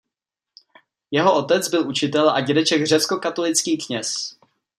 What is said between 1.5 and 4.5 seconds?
byl učitel a dědeček řeckokatolický kněz.